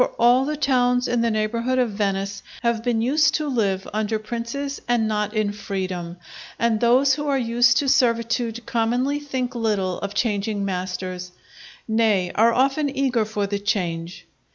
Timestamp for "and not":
4.87-5.35